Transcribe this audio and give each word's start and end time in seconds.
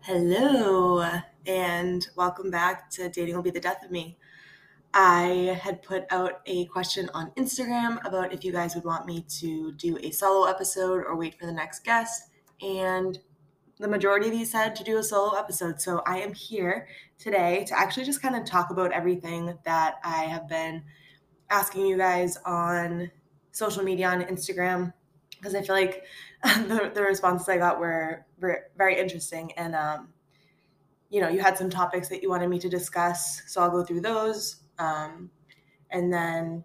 Hello, 0.00 1.04
and 1.44 2.06
welcome 2.14 2.50
back 2.52 2.88
to 2.90 3.08
Dating 3.08 3.34
Will 3.34 3.42
Be 3.42 3.50
the 3.50 3.58
Death 3.58 3.84
of 3.84 3.90
Me. 3.90 4.16
I 4.94 5.58
had 5.60 5.82
put 5.82 6.04
out 6.10 6.40
a 6.46 6.66
question 6.66 7.10
on 7.14 7.32
Instagram 7.32 7.98
about 8.06 8.32
if 8.32 8.44
you 8.44 8.52
guys 8.52 8.76
would 8.76 8.84
want 8.84 9.06
me 9.06 9.24
to 9.40 9.72
do 9.72 9.98
a 10.02 10.12
solo 10.12 10.48
episode 10.48 11.02
or 11.04 11.16
wait 11.16 11.36
for 11.36 11.46
the 11.46 11.52
next 11.52 11.82
guest, 11.82 12.30
and 12.62 13.18
the 13.80 13.88
majority 13.88 14.28
of 14.28 14.34
you 14.34 14.44
said 14.44 14.76
to 14.76 14.84
do 14.84 14.98
a 14.98 15.02
solo 15.02 15.36
episode. 15.36 15.80
So 15.80 16.02
I 16.06 16.20
am 16.20 16.32
here 16.32 16.86
today 17.18 17.64
to 17.68 17.76
actually 17.76 18.06
just 18.06 18.22
kind 18.22 18.36
of 18.36 18.44
talk 18.44 18.70
about 18.70 18.92
everything 18.92 19.58
that 19.64 19.96
I 20.04 20.24
have 20.26 20.48
been 20.48 20.84
asking 21.50 21.86
you 21.86 21.96
guys 21.96 22.36
on 22.44 23.10
social 23.52 23.82
media 23.82 24.08
on 24.08 24.22
Instagram 24.22 24.92
because 25.30 25.54
I 25.54 25.62
feel 25.62 25.74
like 25.74 26.04
the, 26.42 26.90
the 26.94 27.02
responses 27.02 27.48
I 27.48 27.58
got 27.58 27.78
were, 27.78 28.24
were 28.40 28.66
very 28.76 28.98
interesting. 28.98 29.52
And, 29.52 29.74
um, 29.74 30.08
you 31.10 31.20
know, 31.20 31.28
you 31.28 31.40
had 31.40 31.56
some 31.56 31.70
topics 31.70 32.08
that 32.08 32.22
you 32.22 32.28
wanted 32.28 32.48
me 32.48 32.58
to 32.58 32.68
discuss. 32.68 33.42
So 33.46 33.62
I'll 33.62 33.70
go 33.70 33.84
through 33.84 34.02
those. 34.02 34.56
Um, 34.78 35.30
and 35.90 36.12
then 36.12 36.64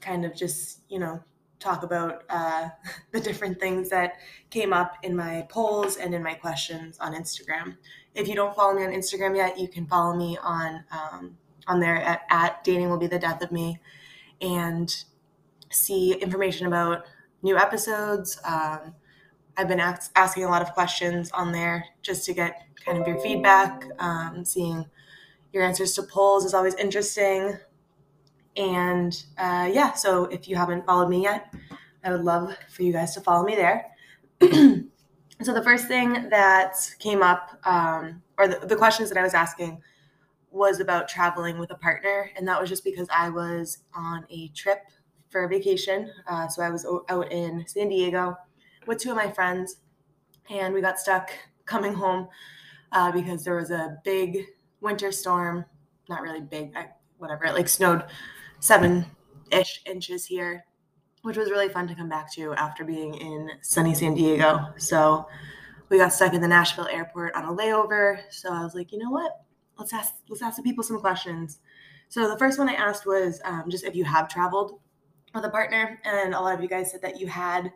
kind 0.00 0.24
of 0.24 0.34
just, 0.34 0.80
you 0.88 0.98
know, 0.98 1.22
talk 1.58 1.82
about 1.82 2.22
uh, 2.28 2.68
the 3.12 3.20
different 3.20 3.58
things 3.58 3.88
that 3.90 4.14
came 4.50 4.72
up 4.72 4.94
in 5.02 5.16
my 5.16 5.46
polls 5.48 5.96
and 5.96 6.14
in 6.14 6.22
my 6.22 6.34
questions 6.34 6.98
on 7.00 7.14
Instagram. 7.14 7.76
If 8.14 8.28
you 8.28 8.34
don't 8.34 8.54
follow 8.54 8.74
me 8.74 8.84
on 8.84 8.92
Instagram 8.92 9.36
yet, 9.36 9.58
you 9.58 9.68
can 9.68 9.86
follow 9.86 10.16
me 10.16 10.38
on 10.42 10.84
um, 10.90 11.36
on 11.66 11.80
there 11.80 11.96
at, 11.96 12.22
at 12.30 12.62
dating 12.62 12.88
will 12.88 12.96
be 12.96 13.08
the 13.08 13.18
death 13.18 13.42
of 13.42 13.50
me 13.50 13.80
and 14.40 15.04
see 15.70 16.14
information 16.14 16.66
about 16.66 17.04
new 17.42 17.56
episodes. 17.56 18.38
Um, 18.44 18.94
I've 19.56 19.68
been 19.68 19.80
ask, 19.80 20.10
asking 20.16 20.44
a 20.44 20.48
lot 20.48 20.62
of 20.62 20.72
questions 20.72 21.30
on 21.32 21.52
there 21.52 21.84
just 22.02 22.24
to 22.26 22.34
get 22.34 22.62
kind 22.84 22.98
of 22.98 23.06
your 23.06 23.18
feedback. 23.20 23.84
Um, 23.98 24.44
seeing 24.44 24.84
your 25.52 25.64
answers 25.64 25.94
to 25.94 26.02
polls 26.02 26.44
is 26.44 26.54
always 26.54 26.74
interesting. 26.74 27.56
And 28.56 29.22
uh, 29.38 29.70
yeah, 29.72 29.92
so 29.92 30.24
if 30.26 30.48
you 30.48 30.56
haven't 30.56 30.86
followed 30.86 31.08
me 31.08 31.22
yet, 31.22 31.52
I 32.04 32.10
would 32.10 32.24
love 32.24 32.56
for 32.68 32.82
you 32.82 32.92
guys 32.92 33.14
to 33.14 33.20
follow 33.20 33.44
me 33.44 33.54
there. 33.54 33.86
so 34.40 35.52
the 35.52 35.62
first 35.62 35.88
thing 35.88 36.28
that 36.30 36.74
came 36.98 37.22
up, 37.22 37.58
um, 37.64 38.22
or 38.38 38.48
the, 38.48 38.66
the 38.66 38.76
questions 38.76 39.08
that 39.08 39.18
I 39.18 39.22
was 39.22 39.34
asking, 39.34 39.82
was 40.50 40.80
about 40.80 41.08
traveling 41.08 41.58
with 41.58 41.70
a 41.70 41.74
partner, 41.74 42.30
and 42.36 42.48
that 42.48 42.58
was 42.58 42.70
just 42.70 42.84
because 42.84 43.08
I 43.14 43.28
was 43.28 43.78
on 43.94 44.24
a 44.30 44.48
trip 44.48 44.80
for 45.28 45.44
a 45.44 45.48
vacation. 45.48 46.10
Uh, 46.26 46.48
so 46.48 46.62
I 46.62 46.70
was 46.70 46.86
out 47.08 47.32
in 47.32 47.64
San 47.66 47.88
Diego 47.88 48.36
with 48.86 48.98
two 48.98 49.10
of 49.10 49.16
my 49.16 49.30
friends, 49.30 49.76
and 50.50 50.72
we 50.72 50.80
got 50.80 50.98
stuck 50.98 51.30
coming 51.66 51.92
home 51.92 52.28
uh, 52.92 53.10
because 53.12 53.44
there 53.44 53.56
was 53.56 53.70
a 53.70 53.96
big 54.04 54.44
winter 54.80 55.12
storm. 55.12 55.64
Not 56.08 56.22
really 56.22 56.40
big, 56.40 56.72
I, 56.76 56.88
whatever. 57.18 57.44
It 57.44 57.54
like 57.54 57.68
snowed 57.68 58.04
seven 58.60 59.06
ish 59.50 59.82
inches 59.86 60.24
here, 60.24 60.64
which 61.22 61.36
was 61.36 61.50
really 61.50 61.68
fun 61.68 61.88
to 61.88 61.94
come 61.94 62.08
back 62.08 62.32
to 62.34 62.52
after 62.54 62.84
being 62.84 63.14
in 63.14 63.50
sunny 63.62 63.94
San 63.94 64.14
Diego. 64.14 64.72
So 64.76 65.26
we 65.88 65.98
got 65.98 66.12
stuck 66.12 66.34
in 66.34 66.40
the 66.40 66.48
Nashville 66.48 66.88
airport 66.88 67.34
on 67.34 67.44
a 67.44 67.54
layover. 67.54 68.20
So 68.30 68.52
I 68.52 68.62
was 68.62 68.74
like, 68.74 68.92
you 68.92 68.98
know 68.98 69.10
what? 69.10 69.32
Let's 69.78 69.92
ask 69.92 70.14
let's 70.28 70.42
ask 70.42 70.56
the 70.56 70.62
people 70.62 70.84
some 70.84 71.00
questions. 71.00 71.58
So 72.08 72.28
the 72.28 72.38
first 72.38 72.58
one 72.58 72.68
I 72.68 72.74
asked 72.74 73.06
was 73.06 73.40
um, 73.44 73.64
just 73.68 73.84
if 73.84 73.94
you 73.94 74.04
have 74.04 74.28
traveled 74.28 74.80
with 75.36 75.44
a 75.44 75.50
partner, 75.50 76.00
and 76.04 76.34
a 76.34 76.40
lot 76.40 76.54
of 76.54 76.62
you 76.62 76.68
guys 76.68 76.90
said 76.90 77.02
that 77.02 77.20
you 77.20 77.26
had, 77.28 77.72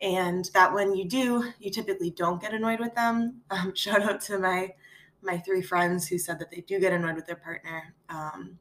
and 0.00 0.50
that 0.54 0.72
when 0.72 0.94
you 0.94 1.04
do, 1.04 1.52
you 1.58 1.70
typically 1.70 2.10
don't 2.10 2.40
get 2.40 2.54
annoyed 2.54 2.80
with 2.80 2.94
them. 2.94 3.40
Um, 3.50 3.74
shout 3.74 4.02
out 4.02 4.20
to 4.22 4.38
my 4.38 4.74
my 5.22 5.38
three 5.38 5.62
friends 5.62 6.06
who 6.06 6.18
said 6.18 6.38
that 6.38 6.50
they 6.50 6.60
do 6.60 6.78
get 6.78 6.92
annoyed 6.92 7.16
with 7.16 7.26
their 7.26 7.36
partner. 7.36 7.94
Um, 8.08 8.58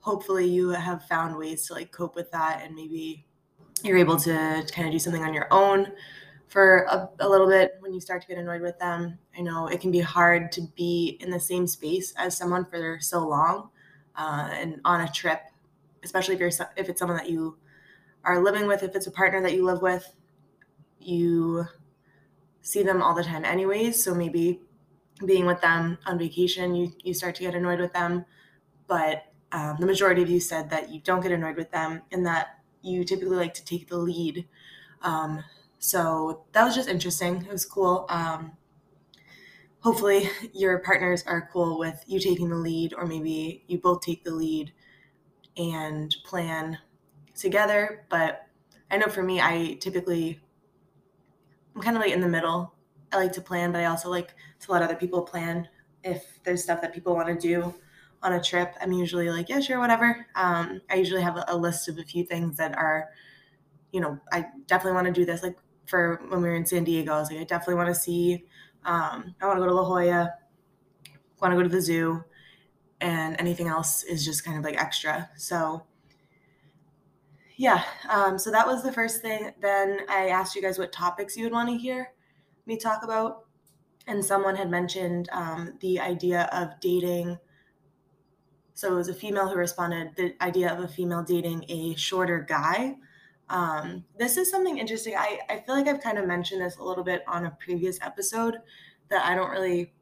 hopefully, 0.00 0.46
you 0.46 0.70
have 0.70 1.04
found 1.04 1.36
ways 1.36 1.66
to 1.66 1.74
like 1.74 1.92
cope 1.92 2.16
with 2.16 2.30
that, 2.32 2.62
and 2.64 2.74
maybe 2.74 3.26
you're 3.82 3.98
able 3.98 4.16
to 4.16 4.66
kind 4.72 4.88
of 4.88 4.92
do 4.92 4.98
something 4.98 5.22
on 5.22 5.34
your 5.34 5.48
own 5.52 5.92
for 6.48 6.86
a, 6.90 7.08
a, 7.20 7.28
little 7.28 7.46
bit 7.46 7.76
when 7.80 7.92
you 7.92 8.00
start 8.00 8.22
to 8.22 8.28
get 8.28 8.38
annoyed 8.38 8.62
with 8.62 8.78
them. 8.78 9.18
I 9.36 9.42
know 9.42 9.66
it 9.66 9.80
can 9.80 9.90
be 9.90 10.00
hard 10.00 10.52
to 10.52 10.62
be 10.76 11.18
in 11.20 11.30
the 11.30 11.40
same 11.40 11.66
space 11.66 12.14
as 12.16 12.36
someone 12.36 12.64
for 12.64 12.98
so 13.00 13.26
long 13.26 13.70
uh, 14.16 14.48
and 14.52 14.80
on 14.84 15.02
a 15.02 15.08
trip, 15.10 15.40
especially 16.04 16.34
if 16.34 16.40
you're 16.40 16.50
if 16.76 16.88
it's 16.88 16.98
someone 16.98 17.18
that 17.18 17.28
you 17.28 17.56
are 18.26 18.42
living 18.42 18.66
with, 18.66 18.82
if 18.82 18.94
it's 18.94 19.06
a 19.06 19.10
partner 19.10 19.40
that 19.40 19.54
you 19.54 19.64
live 19.64 19.80
with, 19.80 20.14
you 21.00 21.64
see 22.60 22.82
them 22.82 23.00
all 23.00 23.14
the 23.14 23.22
time 23.24 23.44
anyways. 23.44 24.02
So 24.02 24.14
maybe 24.14 24.60
being 25.24 25.46
with 25.46 25.60
them 25.60 25.96
on 26.04 26.18
vacation, 26.18 26.74
you, 26.74 26.92
you 27.02 27.14
start 27.14 27.36
to 27.36 27.42
get 27.42 27.54
annoyed 27.54 27.80
with 27.80 27.92
them. 27.92 28.26
But 28.88 29.24
um, 29.52 29.76
the 29.78 29.86
majority 29.86 30.22
of 30.22 30.28
you 30.28 30.40
said 30.40 30.68
that 30.70 30.90
you 30.90 31.00
don't 31.00 31.22
get 31.22 31.30
annoyed 31.30 31.56
with 31.56 31.70
them 31.70 32.02
and 32.10 32.26
that 32.26 32.58
you 32.82 33.04
typically 33.04 33.36
like 33.36 33.54
to 33.54 33.64
take 33.64 33.88
the 33.88 33.96
lead. 33.96 34.46
Um, 35.02 35.44
so 35.78 36.44
that 36.52 36.64
was 36.64 36.74
just 36.74 36.88
interesting. 36.88 37.42
It 37.42 37.52
was 37.52 37.64
cool. 37.64 38.06
Um, 38.08 38.52
hopefully, 39.80 40.28
your 40.52 40.80
partners 40.80 41.22
are 41.26 41.48
cool 41.52 41.78
with 41.78 42.02
you 42.06 42.18
taking 42.18 42.48
the 42.48 42.56
lead, 42.56 42.92
or 42.92 43.06
maybe 43.06 43.62
you 43.68 43.78
both 43.78 44.00
take 44.00 44.24
the 44.24 44.32
lead 44.32 44.72
and 45.56 46.14
plan 46.24 46.78
together. 47.36 48.06
But 48.08 48.46
I 48.90 48.96
know 48.96 49.06
for 49.06 49.22
me, 49.22 49.40
I 49.40 49.78
typically, 49.80 50.40
I'm 51.74 51.82
kind 51.82 51.96
of 51.96 52.02
like 52.02 52.12
in 52.12 52.20
the 52.20 52.28
middle. 52.28 52.74
I 53.12 53.16
like 53.16 53.32
to 53.32 53.40
plan, 53.40 53.72
but 53.72 53.80
I 53.80 53.86
also 53.86 54.10
like 54.10 54.34
to 54.60 54.72
let 54.72 54.82
other 54.82 54.96
people 54.96 55.22
plan 55.22 55.68
if 56.02 56.40
there's 56.44 56.62
stuff 56.62 56.80
that 56.80 56.92
people 56.92 57.14
want 57.14 57.28
to 57.28 57.34
do 57.34 57.74
on 58.22 58.32
a 58.32 58.42
trip. 58.42 58.74
I'm 58.80 58.92
usually 58.92 59.30
like, 59.30 59.48
yeah, 59.48 59.60
sure, 59.60 59.78
whatever. 59.78 60.26
Um, 60.34 60.80
I 60.90 60.96
usually 60.96 61.22
have 61.22 61.42
a, 61.46 61.56
list 61.56 61.88
of 61.88 61.98
a 61.98 62.02
few 62.02 62.24
things 62.24 62.56
that 62.56 62.76
are, 62.76 63.08
you 63.92 64.00
know, 64.00 64.18
I 64.32 64.46
definitely 64.66 64.94
want 64.94 65.06
to 65.06 65.12
do 65.12 65.24
this. 65.24 65.42
Like 65.42 65.56
for 65.86 66.20
when 66.28 66.42
we 66.42 66.48
were 66.48 66.56
in 66.56 66.66
San 66.66 66.84
Diego, 66.84 67.12
I 67.12 67.20
was 67.20 67.30
like, 67.30 67.40
I 67.40 67.44
definitely 67.44 67.76
want 67.76 67.88
to 67.88 67.94
see, 67.94 68.44
um, 68.84 69.34
I 69.40 69.46
want 69.46 69.58
to 69.58 69.60
go 69.60 69.66
to 69.66 69.74
La 69.74 69.84
Jolla, 69.84 70.34
want 71.40 71.52
to 71.52 71.56
go 71.56 71.62
to 71.62 71.68
the 71.68 71.80
zoo, 71.80 72.24
and 73.00 73.36
anything 73.38 73.68
else 73.68 74.02
is 74.02 74.24
just 74.24 74.44
kind 74.44 74.58
of 74.58 74.64
like 74.64 74.80
extra. 74.80 75.30
So 75.36 75.84
yeah, 77.56 77.84
um, 78.08 78.38
so 78.38 78.50
that 78.50 78.66
was 78.66 78.82
the 78.82 78.92
first 78.92 79.22
thing. 79.22 79.50
Then 79.60 80.00
I 80.08 80.28
asked 80.28 80.54
you 80.54 80.62
guys 80.62 80.78
what 80.78 80.92
topics 80.92 81.36
you 81.36 81.44
would 81.44 81.52
want 81.52 81.68
to 81.68 81.76
hear 81.76 82.12
me 82.66 82.76
talk 82.76 83.02
about. 83.02 83.44
And 84.06 84.24
someone 84.24 84.54
had 84.56 84.70
mentioned 84.70 85.28
um, 85.32 85.74
the 85.80 85.98
idea 85.98 86.48
of 86.52 86.78
dating. 86.80 87.38
So 88.74 88.92
it 88.92 88.96
was 88.96 89.08
a 89.08 89.14
female 89.14 89.48
who 89.48 89.56
responded 89.56 90.10
the 90.16 90.34
idea 90.40 90.72
of 90.72 90.80
a 90.80 90.88
female 90.88 91.22
dating 91.22 91.64
a 91.68 91.94
shorter 91.96 92.44
guy. 92.46 92.96
Um, 93.48 94.04
this 94.18 94.36
is 94.36 94.50
something 94.50 94.78
interesting. 94.78 95.14
I, 95.16 95.38
I 95.48 95.60
feel 95.60 95.74
like 95.74 95.88
I've 95.88 96.00
kind 96.00 96.18
of 96.18 96.26
mentioned 96.26 96.60
this 96.60 96.76
a 96.76 96.82
little 96.82 97.04
bit 97.04 97.22
on 97.26 97.46
a 97.46 97.56
previous 97.58 97.98
episode 98.02 98.56
that 99.08 99.24
I 99.24 99.34
don't 99.34 99.50
really 99.50 99.92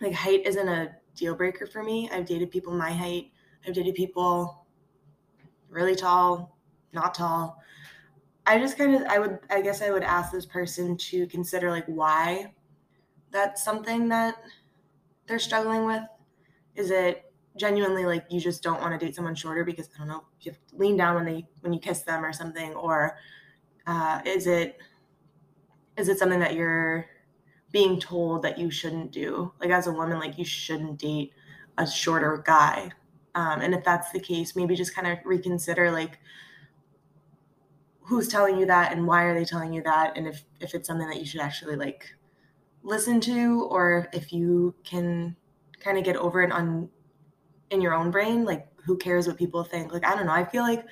like 0.00 0.14
height 0.14 0.46
isn't 0.46 0.68
a 0.68 0.90
deal 1.14 1.34
breaker 1.34 1.66
for 1.66 1.82
me. 1.82 2.10
I've 2.12 2.26
dated 2.26 2.50
people 2.50 2.72
my 2.72 2.90
height. 2.90 3.30
I've 3.66 3.74
dated 3.74 3.94
people 3.94 4.66
really 5.68 5.94
tall, 5.94 6.56
not 6.92 7.14
tall. 7.14 7.62
I 8.46 8.58
just 8.58 8.78
kind 8.78 8.94
of 8.94 9.02
I 9.02 9.18
would 9.18 9.38
I 9.50 9.60
guess 9.60 9.82
I 9.82 9.90
would 9.90 10.02
ask 10.02 10.32
this 10.32 10.46
person 10.46 10.96
to 10.96 11.26
consider 11.26 11.70
like 11.70 11.86
why 11.86 12.52
that's 13.30 13.62
something 13.62 14.08
that 14.08 14.36
they're 15.26 15.38
struggling 15.38 15.84
with. 15.84 16.02
Is 16.74 16.90
it 16.90 17.32
genuinely 17.56 18.06
like 18.06 18.24
you 18.30 18.40
just 18.40 18.62
don't 18.62 18.80
want 18.80 18.98
to 18.98 19.04
date 19.04 19.14
someone 19.14 19.34
shorter 19.34 19.64
because 19.64 19.88
I 19.94 19.98
don't 19.98 20.08
know 20.08 20.24
you 20.40 20.54
lean 20.72 20.96
down 20.96 21.16
when 21.16 21.24
they 21.24 21.46
when 21.60 21.72
you 21.72 21.80
kiss 21.80 22.02
them 22.02 22.24
or 22.24 22.32
something, 22.32 22.74
or 22.74 23.16
uh, 23.86 24.20
is 24.24 24.46
it 24.46 24.78
is 25.96 26.08
it 26.08 26.18
something 26.18 26.40
that 26.40 26.54
you're 26.54 27.06
being 27.72 28.00
told 28.00 28.42
that 28.42 28.58
you 28.58 28.70
shouldn't 28.70 29.12
do? 29.12 29.52
Like 29.60 29.70
as 29.70 29.86
a 29.86 29.92
woman, 29.92 30.18
like 30.18 30.38
you 30.38 30.44
shouldn't 30.44 30.98
date 30.98 31.32
a 31.78 31.86
shorter 31.86 32.42
guy. 32.44 32.90
Um, 33.34 33.60
and 33.60 33.74
if 33.74 33.84
that's 33.84 34.10
the 34.10 34.20
case, 34.20 34.56
maybe 34.56 34.74
just 34.74 34.94
kind 34.94 35.06
of 35.06 35.18
reconsider 35.24 35.90
like 35.90 36.18
who's 38.10 38.26
telling 38.26 38.58
you 38.58 38.66
that 38.66 38.90
and 38.90 39.06
why 39.06 39.22
are 39.22 39.34
they 39.38 39.44
telling 39.44 39.72
you 39.72 39.80
that 39.84 40.16
and 40.16 40.26
if 40.26 40.42
if 40.58 40.74
it's 40.74 40.88
something 40.88 41.08
that 41.08 41.20
you 41.20 41.24
should 41.24 41.40
actually 41.40 41.76
like 41.76 42.12
listen 42.82 43.20
to 43.20 43.68
or 43.70 44.08
if 44.12 44.32
you 44.32 44.74
can 44.82 45.36
kind 45.78 45.96
of 45.96 46.02
get 46.02 46.16
over 46.16 46.42
it 46.42 46.50
on 46.50 46.88
in 47.70 47.80
your 47.80 47.94
own 47.94 48.10
brain 48.10 48.44
like 48.44 48.66
who 48.84 48.96
cares 48.96 49.28
what 49.28 49.36
people 49.38 49.62
think? 49.62 49.92
Like 49.92 50.04
i 50.04 50.16
don't 50.16 50.26
know 50.26 50.32
i 50.32 50.44
feel 50.44 50.64
like 50.64 50.84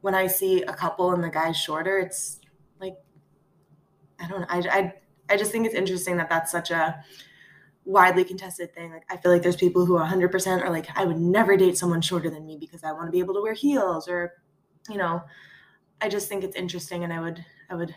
when 0.00 0.14
i 0.14 0.26
see 0.26 0.62
a 0.62 0.72
couple 0.72 1.12
and 1.12 1.22
the 1.22 1.28
guy's 1.28 1.58
shorter 1.58 1.98
it's 1.98 2.40
like 2.80 2.96
i 4.18 4.26
don't 4.26 4.40
know 4.40 4.46
i 4.48 4.58
i, 4.70 4.94
I 5.28 5.36
just 5.36 5.52
think 5.52 5.66
it's 5.66 5.74
interesting 5.74 6.16
that 6.16 6.30
that's 6.30 6.50
such 6.50 6.70
a 6.70 7.04
widely 7.84 8.24
contested 8.24 8.74
thing. 8.74 8.90
Like 8.90 9.04
i 9.10 9.18
feel 9.18 9.32
like 9.32 9.42
there's 9.42 9.56
people 9.56 9.84
who 9.84 9.98
100% 9.98 10.62
are 10.62 10.70
like 10.70 10.88
i 10.98 11.04
would 11.04 11.18
never 11.18 11.58
date 11.58 11.76
someone 11.76 12.00
shorter 12.00 12.30
than 12.30 12.46
me 12.46 12.56
because 12.56 12.84
i 12.84 12.92
want 12.92 13.06
to 13.08 13.12
be 13.12 13.18
able 13.18 13.34
to 13.34 13.42
wear 13.42 13.52
heels 13.52 14.08
or 14.08 14.32
you 14.88 14.96
know 14.96 15.22
I 16.02 16.08
just 16.08 16.28
think 16.28 16.44
it's 16.44 16.56
interesting 16.56 17.04
and 17.04 17.12
I 17.12 17.20
would 17.20 17.44
I 17.70 17.74
would 17.74 17.94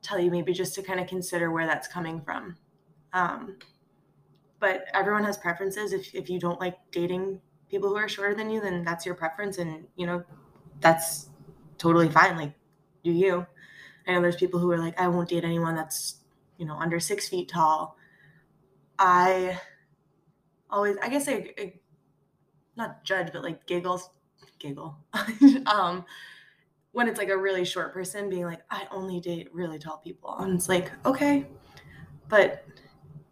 tell 0.00 0.18
you 0.18 0.30
maybe 0.30 0.52
just 0.52 0.74
to 0.76 0.82
kind 0.82 1.00
of 1.00 1.06
consider 1.06 1.50
where 1.50 1.66
that's 1.66 1.88
coming 1.88 2.20
from. 2.20 2.56
Um, 3.12 3.58
but 4.58 4.86
everyone 4.94 5.24
has 5.24 5.36
preferences. 5.36 5.92
If 5.92 6.14
if 6.14 6.30
you 6.30 6.38
don't 6.38 6.60
like 6.60 6.78
dating 6.92 7.40
people 7.68 7.88
who 7.88 7.96
are 7.96 8.08
shorter 8.08 8.34
than 8.34 8.50
you, 8.50 8.60
then 8.60 8.84
that's 8.84 9.04
your 9.04 9.14
preference 9.14 9.58
and 9.58 9.84
you 9.96 10.06
know, 10.06 10.22
that's 10.80 11.28
totally 11.76 12.08
fine. 12.08 12.36
Like 12.36 12.54
do 13.02 13.10
you. 13.10 13.46
I 14.06 14.12
know 14.12 14.22
there's 14.22 14.36
people 14.36 14.60
who 14.60 14.70
are 14.70 14.78
like, 14.78 14.98
I 15.00 15.08
won't 15.08 15.28
date 15.28 15.44
anyone 15.44 15.74
that's, 15.74 16.16
you 16.58 16.66
know, 16.66 16.74
under 16.74 16.98
six 16.98 17.28
feet 17.28 17.48
tall. 17.48 17.96
I 18.98 19.60
always, 20.70 20.96
I 21.02 21.08
guess 21.08 21.28
I, 21.28 21.52
I 21.58 21.74
not 22.76 23.04
judge, 23.04 23.32
but 23.32 23.42
like 23.42 23.66
giggles, 23.66 24.10
giggle. 24.58 24.96
um, 25.66 26.04
when 26.92 27.08
it's 27.08 27.18
like 27.18 27.30
a 27.30 27.36
really 27.36 27.64
short 27.64 27.92
person 27.92 28.28
being 28.30 28.44
like, 28.44 28.60
I 28.70 28.86
only 28.90 29.20
date 29.20 29.48
really 29.52 29.78
tall 29.78 29.98
people. 29.98 30.36
And 30.38 30.54
it's 30.54 30.68
like, 30.68 30.92
okay, 31.04 31.46
but 32.28 32.64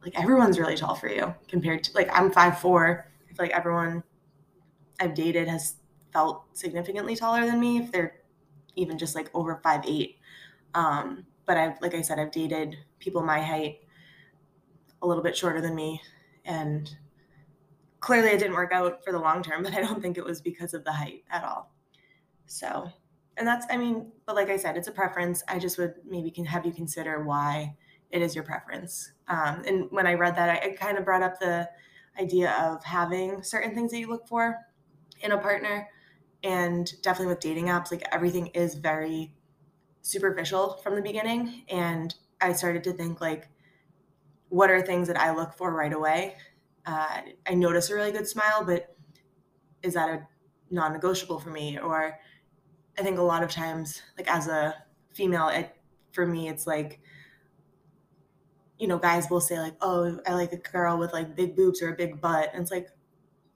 like 0.02 0.18
everyone's 0.18 0.58
really 0.58 0.76
tall 0.76 0.94
for 0.94 1.08
you 1.08 1.34
compared 1.48 1.84
to 1.84 1.92
like 1.94 2.08
I'm 2.12 2.30
five 2.30 2.58
four. 2.58 3.06
I 3.30 3.34
feel 3.34 3.46
like 3.46 3.56
everyone 3.56 4.02
I've 4.98 5.14
dated 5.14 5.48
has 5.48 5.76
felt 6.12 6.44
significantly 6.54 7.16
taller 7.16 7.46
than 7.46 7.60
me 7.60 7.78
if 7.78 7.92
they're 7.92 8.16
even 8.76 8.98
just 8.98 9.14
like 9.14 9.30
over 9.34 9.60
five 9.62 9.84
eight. 9.86 10.18
Um, 10.74 11.26
but 11.46 11.56
I've 11.56 11.80
like 11.80 11.94
I 11.94 12.02
said, 12.02 12.18
I've 12.18 12.30
dated 12.30 12.76
people 12.98 13.22
my 13.22 13.40
height, 13.40 13.80
a 15.02 15.06
little 15.06 15.22
bit 15.22 15.36
shorter 15.36 15.60
than 15.60 15.74
me, 15.74 16.00
and 16.44 16.94
clearly 18.00 18.30
it 18.30 18.38
didn't 18.38 18.54
work 18.54 18.72
out 18.72 19.04
for 19.04 19.12
the 19.12 19.18
long 19.18 19.42
term. 19.42 19.62
But 19.62 19.74
I 19.74 19.80
don't 19.80 20.00
think 20.00 20.16
it 20.16 20.24
was 20.24 20.40
because 20.40 20.74
of 20.74 20.84
the 20.84 20.92
height 20.92 21.24
at 21.30 21.44
all. 21.44 21.72
So, 22.46 22.90
and 23.36 23.46
that's 23.46 23.66
I 23.70 23.76
mean, 23.76 24.12
but 24.26 24.36
like 24.36 24.50
I 24.50 24.56
said, 24.56 24.76
it's 24.76 24.88
a 24.88 24.92
preference. 24.92 25.42
I 25.48 25.58
just 25.58 25.78
would 25.78 25.94
maybe 26.06 26.30
can 26.30 26.44
have 26.44 26.66
you 26.66 26.72
consider 26.72 27.24
why 27.24 27.76
it 28.10 28.22
is 28.22 28.34
your 28.34 28.44
preference. 28.44 29.12
Um, 29.28 29.62
and 29.66 29.86
when 29.90 30.06
I 30.06 30.14
read 30.14 30.36
that, 30.36 30.50
I, 30.50 30.70
kind 30.72 30.98
of 30.98 31.04
brought 31.04 31.22
up 31.22 31.38
the 31.38 31.68
idea 32.18 32.52
of 32.60 32.82
having 32.84 33.42
certain 33.42 33.74
things 33.74 33.92
that 33.92 33.98
you 33.98 34.08
look 34.08 34.26
for 34.26 34.58
in 35.20 35.32
a 35.32 35.38
partner 35.38 35.88
and 36.42 36.92
definitely 37.02 37.26
with 37.26 37.40
dating 37.40 37.66
apps 37.66 37.90
like 37.90 38.02
everything 38.12 38.48
is 38.48 38.74
very 38.74 39.34
superficial 40.02 40.78
from 40.82 40.94
the 40.94 41.02
beginning 41.02 41.64
and 41.68 42.14
i 42.40 42.52
started 42.52 42.82
to 42.82 42.92
think 42.92 43.20
like 43.20 43.48
what 44.48 44.70
are 44.70 44.80
things 44.80 45.06
that 45.06 45.18
i 45.18 45.34
look 45.34 45.54
for 45.54 45.74
right 45.74 45.92
away 45.92 46.34
uh, 46.86 47.20
i 47.46 47.54
notice 47.54 47.90
a 47.90 47.94
really 47.94 48.12
good 48.12 48.26
smile 48.26 48.64
but 48.64 48.96
is 49.82 49.94
that 49.94 50.08
a 50.08 50.26
non-negotiable 50.70 51.38
for 51.38 51.50
me 51.50 51.78
or 51.78 52.18
i 52.98 53.02
think 53.02 53.18
a 53.18 53.22
lot 53.22 53.42
of 53.42 53.50
times 53.50 54.02
like 54.16 54.28
as 54.30 54.46
a 54.48 54.74
female 55.12 55.48
it 55.48 55.76
for 56.12 56.26
me 56.26 56.48
it's 56.48 56.66
like 56.66 57.00
you 58.78 58.88
know 58.88 58.98
guys 58.98 59.28
will 59.30 59.40
say 59.40 59.58
like 59.58 59.74
oh 59.80 60.18
i 60.26 60.34
like 60.34 60.52
a 60.52 60.56
girl 60.56 60.98
with 60.98 61.12
like 61.12 61.36
big 61.36 61.54
boobs 61.56 61.82
or 61.82 61.92
a 61.92 61.96
big 61.96 62.20
butt 62.20 62.50
and 62.52 62.62
it's 62.62 62.70
like 62.70 62.88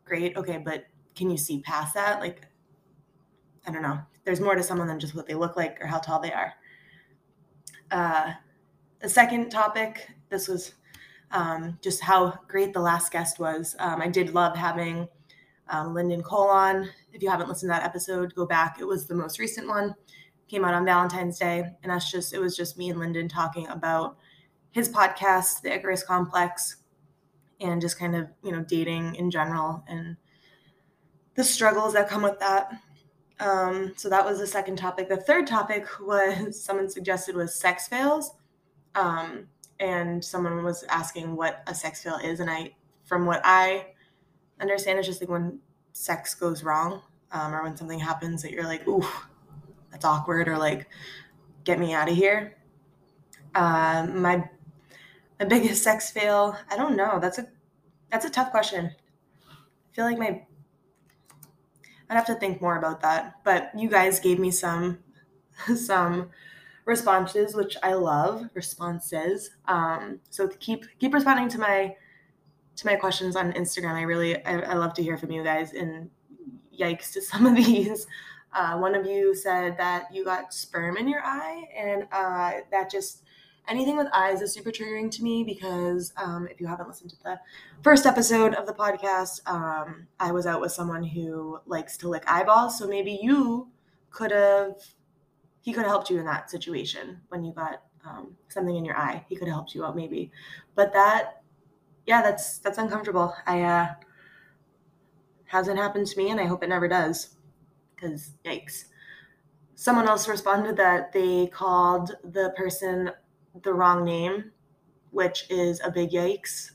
great 0.04 0.36
okay 0.36 0.58
but 0.58 0.84
can 1.14 1.30
you 1.30 1.36
see 1.36 1.60
past 1.60 1.94
that 1.94 2.20
like 2.20 2.46
I 3.66 3.70
don't 3.70 3.82
know. 3.82 3.98
There's 4.24 4.40
more 4.40 4.54
to 4.54 4.62
someone 4.62 4.88
than 4.88 5.00
just 5.00 5.14
what 5.14 5.26
they 5.26 5.34
look 5.34 5.56
like 5.56 5.80
or 5.80 5.86
how 5.86 5.98
tall 5.98 6.20
they 6.20 6.32
are. 6.32 6.54
Uh, 7.90 8.32
the 9.00 9.08
second 9.08 9.50
topic, 9.50 10.10
this 10.28 10.48
was 10.48 10.74
um, 11.30 11.78
just 11.82 12.02
how 12.02 12.38
great 12.48 12.72
the 12.72 12.80
last 12.80 13.12
guest 13.12 13.38
was. 13.38 13.76
Um, 13.78 14.00
I 14.00 14.08
did 14.08 14.34
love 14.34 14.56
having 14.56 15.08
um, 15.68 15.94
Lyndon 15.94 16.22
Cole 16.22 16.48
on. 16.48 16.88
If 17.14 17.22
you 17.22 17.30
haven't 17.30 17.48
listened 17.48 17.70
to 17.70 17.78
that 17.78 17.86
episode, 17.86 18.34
go 18.34 18.44
back. 18.44 18.78
It 18.80 18.84
was 18.84 19.06
the 19.06 19.14
most 19.14 19.38
recent 19.38 19.68
one. 19.68 19.94
Came 20.48 20.64
out 20.64 20.74
on 20.74 20.84
Valentine's 20.84 21.38
Day, 21.38 21.64
and 21.82 21.90
that's 21.90 22.10
just 22.10 22.34
it 22.34 22.38
was 22.38 22.56
just 22.56 22.76
me 22.76 22.90
and 22.90 22.98
Lyndon 22.98 23.28
talking 23.28 23.66
about 23.68 24.18
his 24.72 24.88
podcast, 24.88 25.62
The 25.62 25.72
Icarus 25.72 26.02
Complex, 26.02 26.76
and 27.60 27.80
just 27.80 27.98
kind 27.98 28.14
of 28.14 28.28
you 28.42 28.52
know 28.52 28.62
dating 28.62 29.14
in 29.14 29.30
general 29.30 29.82
and 29.88 30.16
the 31.34 31.44
struggles 31.44 31.94
that 31.94 32.08
come 32.08 32.22
with 32.22 32.38
that. 32.40 32.72
Um, 33.40 33.94
so 33.96 34.08
that 34.08 34.24
was 34.24 34.38
the 34.38 34.46
second 34.46 34.76
topic. 34.76 35.08
The 35.08 35.16
third 35.16 35.46
topic 35.46 35.86
was 36.00 36.62
someone 36.64 36.90
suggested 36.90 37.36
was 37.36 37.54
sex 37.54 37.88
fails. 37.88 38.32
Um, 38.94 39.48
and 39.80 40.24
someone 40.24 40.62
was 40.62 40.84
asking 40.88 41.34
what 41.36 41.62
a 41.66 41.74
sex 41.74 42.02
fail 42.02 42.18
is. 42.22 42.40
And 42.40 42.50
I, 42.50 42.74
from 43.04 43.26
what 43.26 43.40
I 43.44 43.86
understand, 44.60 44.98
it's 44.98 45.08
just 45.08 45.20
like 45.20 45.30
when 45.30 45.58
sex 45.94 46.34
goes 46.34 46.62
wrong 46.62 47.00
um, 47.32 47.54
or 47.54 47.62
when 47.62 47.76
something 47.76 47.98
happens 47.98 48.42
that 48.42 48.50
you're 48.50 48.64
like, 48.64 48.86
ooh, 48.86 49.06
that's 49.90 50.04
awkward 50.04 50.48
or 50.48 50.58
like, 50.58 50.88
get 51.64 51.78
me 51.78 51.94
out 51.94 52.10
of 52.10 52.14
here. 52.14 52.56
Uh, 53.54 54.06
my 54.12 54.48
my 55.38 55.46
biggest 55.48 55.82
sex 55.82 56.10
fail, 56.10 56.56
I 56.70 56.76
don't 56.76 56.96
know. 56.96 57.18
That's 57.20 57.38
a 57.38 57.46
that's 58.10 58.24
a 58.24 58.30
tough 58.30 58.50
question. 58.50 58.90
I 59.48 59.94
feel 59.94 60.04
like 60.04 60.18
my 60.18 60.42
I'd 62.10 62.16
have 62.16 62.26
to 62.26 62.34
think 62.34 62.60
more 62.60 62.76
about 62.76 63.00
that. 63.00 63.36
But 63.44 63.70
you 63.76 63.88
guys 63.88 64.20
gave 64.20 64.38
me 64.38 64.50
some 64.50 64.98
some 65.76 66.30
responses, 66.84 67.54
which 67.54 67.76
I 67.82 67.94
love 67.94 68.50
responses. 68.54 69.50
Um, 69.66 70.20
so 70.30 70.48
keep 70.48 70.84
keep 70.98 71.14
responding 71.14 71.48
to 71.50 71.58
my 71.58 71.96
to 72.76 72.86
my 72.86 72.96
questions 72.96 73.36
on 73.36 73.52
Instagram. 73.52 73.94
I 73.94 74.02
really 74.02 74.44
I, 74.44 74.60
I 74.60 74.74
love 74.74 74.94
to 74.94 75.02
hear 75.02 75.16
from 75.16 75.30
you 75.30 75.42
guys. 75.44 75.72
And 75.72 76.10
yikes 76.78 77.12
to 77.12 77.22
some 77.22 77.46
of 77.46 77.56
these. 77.56 78.06
Uh, 78.52 78.78
one 78.78 78.94
of 78.94 79.04
you 79.04 79.34
said 79.34 79.76
that 79.78 80.06
you 80.12 80.24
got 80.24 80.54
sperm 80.54 80.96
in 80.96 81.08
your 81.08 81.20
eye, 81.24 81.64
and 81.76 82.06
uh, 82.12 82.52
that 82.70 82.88
just 82.88 83.24
anything 83.66 83.96
with 83.96 84.06
eyes 84.12 84.42
is 84.42 84.52
super 84.52 84.70
triggering 84.70 85.10
to 85.10 85.22
me 85.22 85.42
because 85.42 86.12
um, 86.16 86.46
if 86.48 86.60
you 86.60 86.66
haven't 86.66 86.86
listened 86.86 87.10
to 87.10 87.16
the 87.24 87.40
first 87.82 88.06
episode 88.06 88.54
of 88.54 88.66
the 88.66 88.72
podcast, 88.72 89.40
um, 89.48 90.06
I 90.20 90.30
was 90.30 90.46
out 90.46 90.60
with 90.60 90.70
someone 90.70 91.02
who 91.02 91.58
likes 91.66 91.96
to 91.98 92.08
lick 92.08 92.24
eyeballs. 92.30 92.78
So 92.78 92.86
maybe 92.86 93.18
you 93.20 93.68
could 94.10 94.30
have, 94.30 94.76
he 95.62 95.72
could 95.72 95.82
have 95.82 95.90
helped 95.90 96.10
you 96.10 96.18
in 96.18 96.26
that 96.26 96.50
situation 96.50 97.20
when 97.28 97.44
you 97.44 97.52
got 97.52 97.82
um, 98.06 98.36
something 98.48 98.76
in 98.76 98.84
your 98.84 98.96
eye. 98.96 99.24
He 99.28 99.34
could 99.34 99.48
have 99.48 99.54
helped 99.54 99.74
you 99.74 99.84
out 99.84 99.96
maybe. 99.96 100.30
But 100.74 100.92
that, 100.92 101.42
yeah, 102.06 102.22
that's 102.22 102.58
that's 102.58 102.78
uncomfortable. 102.78 103.34
I 103.46 103.62
uh, 103.62 103.88
hasn't 105.46 105.78
happened 105.78 106.06
to 106.08 106.18
me, 106.18 106.30
and 106.30 106.40
I 106.40 106.46
hope 106.46 106.62
it 106.62 106.68
never 106.68 106.88
does. 106.88 107.36
Because 107.94 108.32
yikes 108.44 108.84
someone 109.74 110.08
else 110.08 110.28
responded 110.28 110.76
that 110.76 111.12
they 111.12 111.46
called 111.48 112.12
the 112.24 112.52
person 112.56 113.10
the 113.62 113.72
wrong 113.72 114.04
name, 114.04 114.50
which 115.10 115.46
is 115.50 115.80
a 115.84 115.90
big 115.90 116.10
yikes. 116.10 116.70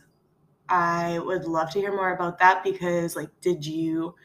I 0.69 1.19
would 1.19 1.45
love 1.45 1.71
to 1.71 1.79
hear 1.79 1.95
more 1.95 2.13
about 2.13 2.39
that 2.39 2.63
because, 2.63 3.15
like, 3.15 3.29
did 3.41 3.65
you 3.65 4.15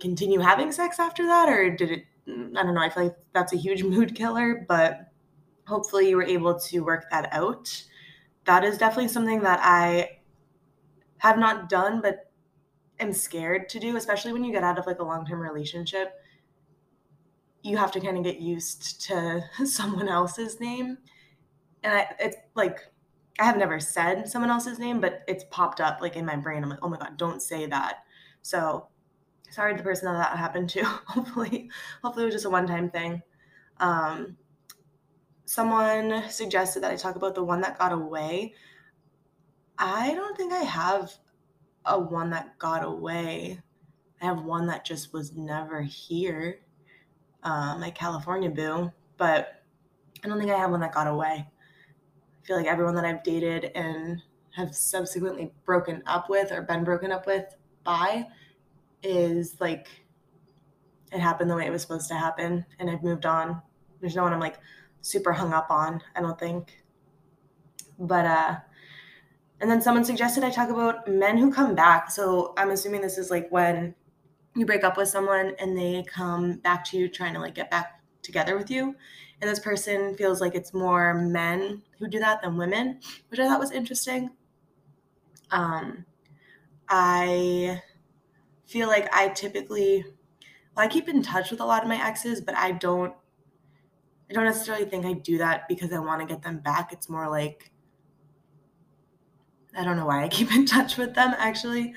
continue 0.00 0.40
having 0.40 0.72
sex 0.72 0.98
after 0.98 1.26
that, 1.26 1.48
or 1.48 1.70
did 1.70 1.90
it? 1.90 2.04
I 2.28 2.62
don't 2.62 2.74
know. 2.74 2.80
I 2.80 2.90
feel 2.90 3.04
like 3.04 3.16
that's 3.32 3.52
a 3.52 3.56
huge 3.56 3.82
mood 3.94 4.14
killer, 4.14 4.64
but 4.68 5.12
hopefully 5.66 6.08
you 6.08 6.16
were 6.16 6.24
able 6.24 6.58
to 6.58 6.80
work 6.80 7.04
that 7.10 7.28
out. 7.32 7.84
That 8.50 8.64
is 8.64 8.78
definitely 8.78 9.06
something 9.06 9.42
that 9.42 9.60
I 9.62 10.18
have 11.18 11.38
not 11.38 11.68
done, 11.68 12.00
but 12.00 12.32
am 12.98 13.12
scared 13.12 13.68
to 13.68 13.78
do, 13.78 13.96
especially 13.96 14.32
when 14.32 14.42
you 14.42 14.50
get 14.50 14.64
out 14.64 14.76
of 14.76 14.88
like 14.88 14.98
a 14.98 15.04
long 15.04 15.24
term 15.24 15.40
relationship. 15.40 16.14
You 17.62 17.76
have 17.76 17.92
to 17.92 18.00
kind 18.00 18.18
of 18.18 18.24
get 18.24 18.40
used 18.40 19.02
to 19.02 19.44
someone 19.64 20.08
else's 20.08 20.58
name 20.58 20.98
and 21.84 21.94
I, 21.94 22.08
it's 22.18 22.38
like 22.56 22.80
I 23.38 23.44
have 23.44 23.56
never 23.56 23.78
said 23.78 24.28
someone 24.28 24.50
else's 24.50 24.80
name, 24.80 25.00
but 25.00 25.22
it's 25.28 25.44
popped 25.52 25.80
up 25.80 26.00
like 26.00 26.16
in 26.16 26.26
my 26.26 26.34
brain. 26.34 26.64
I'm 26.64 26.70
like, 26.70 26.80
oh 26.82 26.88
my 26.88 26.98
god, 26.98 27.16
don't 27.16 27.40
say 27.40 27.66
that. 27.66 27.98
So 28.42 28.88
sorry 29.50 29.74
to 29.74 29.78
the 29.78 29.84
person 29.84 30.06
that 30.06 30.18
that 30.18 30.36
happened 30.36 30.70
to. 30.70 30.82
hopefully, 31.06 31.70
hopefully 32.02 32.24
it 32.24 32.26
was 32.26 32.34
just 32.34 32.46
a 32.46 32.50
one-time 32.50 32.90
thing. 32.90 33.22
Um, 33.78 34.36
someone 35.50 36.22
suggested 36.30 36.80
that 36.80 36.92
I 36.92 36.96
talk 36.96 37.16
about 37.16 37.34
the 37.34 37.42
one 37.42 37.60
that 37.62 37.76
got 37.76 37.90
away. 37.90 38.54
I 39.76 40.14
don't 40.14 40.36
think 40.36 40.52
I 40.52 40.60
have 40.60 41.12
a 41.84 41.98
one 41.98 42.30
that 42.30 42.56
got 42.60 42.84
away. 42.84 43.60
I 44.22 44.26
have 44.26 44.44
one 44.44 44.68
that 44.68 44.84
just 44.84 45.12
was 45.12 45.32
never 45.32 45.82
here, 45.82 46.60
um, 47.42 47.80
my 47.80 47.90
California 47.90 48.48
boo, 48.48 48.92
but 49.16 49.64
I 50.22 50.28
don't 50.28 50.38
think 50.38 50.52
I 50.52 50.56
have 50.56 50.70
one 50.70 50.78
that 50.80 50.94
got 50.94 51.08
away 51.08 51.48
I 51.48 52.46
feel 52.46 52.56
like 52.56 52.66
everyone 52.66 52.94
that 52.94 53.04
I've 53.04 53.24
dated 53.24 53.72
and 53.74 54.22
have 54.54 54.72
subsequently 54.72 55.50
broken 55.64 56.00
up 56.06 56.30
with 56.30 56.52
or 56.52 56.62
been 56.62 56.84
broken 56.84 57.10
up 57.10 57.26
with 57.26 57.56
by 57.82 58.28
is 59.02 59.56
like 59.58 59.88
it 61.10 61.18
happened 61.18 61.50
the 61.50 61.56
way 61.56 61.66
it 61.66 61.72
was 61.72 61.82
supposed 61.82 62.06
to 62.10 62.14
happen 62.14 62.64
and 62.78 62.88
I've 62.88 63.02
moved 63.02 63.26
on. 63.26 63.60
There's 64.00 64.14
no 64.14 64.22
one 64.22 64.32
I'm 64.32 64.38
like 64.38 64.60
super 65.02 65.32
hung 65.32 65.52
up 65.52 65.70
on, 65.70 66.02
I 66.14 66.20
don't 66.20 66.38
think. 66.38 66.82
But 67.98 68.26
uh 68.26 68.56
and 69.60 69.70
then 69.70 69.82
someone 69.82 70.04
suggested 70.04 70.42
I 70.42 70.50
talk 70.50 70.70
about 70.70 71.06
men 71.06 71.36
who 71.36 71.52
come 71.52 71.74
back. 71.74 72.10
So 72.10 72.54
I'm 72.56 72.70
assuming 72.70 73.02
this 73.02 73.18
is 73.18 73.30
like 73.30 73.50
when 73.50 73.94
you 74.56 74.66
break 74.66 74.84
up 74.84 74.96
with 74.96 75.08
someone 75.08 75.54
and 75.58 75.76
they 75.76 76.04
come 76.08 76.54
back 76.58 76.84
to 76.86 76.98
you 76.98 77.08
trying 77.08 77.34
to 77.34 77.40
like 77.40 77.54
get 77.54 77.70
back 77.70 78.02
together 78.22 78.56
with 78.56 78.70
you 78.70 78.94
and 79.40 79.50
this 79.50 79.58
person 79.58 80.14
feels 80.16 80.40
like 80.40 80.54
it's 80.54 80.74
more 80.74 81.14
men 81.14 81.82
who 81.98 82.08
do 82.08 82.18
that 82.18 82.42
than 82.42 82.56
women 82.56 83.00
which 83.28 83.40
i 83.40 83.46
thought 83.46 83.60
was 83.60 83.70
interesting 83.70 84.30
um 85.50 86.04
i 86.88 87.80
feel 88.66 88.88
like 88.88 89.08
i 89.14 89.28
typically 89.28 90.04
well, 90.76 90.84
i 90.84 90.88
keep 90.88 91.08
in 91.08 91.22
touch 91.22 91.50
with 91.50 91.60
a 91.60 91.64
lot 91.64 91.82
of 91.82 91.88
my 91.88 92.06
exes 92.06 92.40
but 92.40 92.54
i 92.56 92.72
don't 92.72 93.14
i 94.30 94.32
don't 94.32 94.44
necessarily 94.44 94.84
think 94.86 95.04
i 95.04 95.12
do 95.12 95.38
that 95.38 95.68
because 95.68 95.92
i 95.92 95.98
want 95.98 96.20
to 96.20 96.26
get 96.26 96.42
them 96.42 96.58
back 96.58 96.92
it's 96.92 97.08
more 97.10 97.28
like 97.28 97.72
i 99.76 99.84
don't 99.84 99.96
know 99.96 100.06
why 100.06 100.24
i 100.24 100.28
keep 100.28 100.52
in 100.52 100.64
touch 100.66 100.96
with 100.96 101.14
them 101.14 101.34
actually 101.38 101.94